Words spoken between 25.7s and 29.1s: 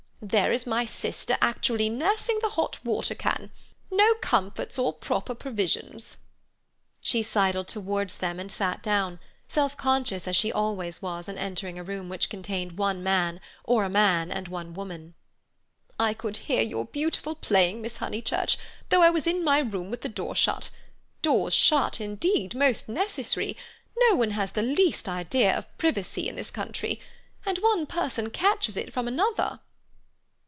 privacy in this country. And one person catches it from